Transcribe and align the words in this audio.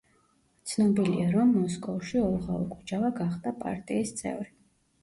ცნობილია, 0.71 1.27
რომ 1.35 1.51
მოსკოვში 1.57 2.25
ოლღა 2.31 2.59
ოკუჯავა 2.65 3.13
გახდა 3.21 3.57
პარტიის 3.63 4.17
წევრი. 4.25 4.53